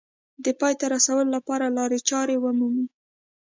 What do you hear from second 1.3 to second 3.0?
لپاره لارې چارې ومومي